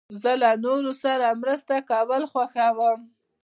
[0.21, 2.99] زه له نورو سره مرسته کول خوښوم.